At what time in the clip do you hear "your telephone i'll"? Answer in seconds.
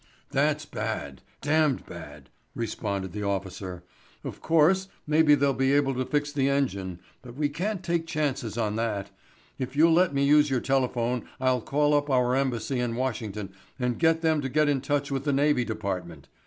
10.49-11.61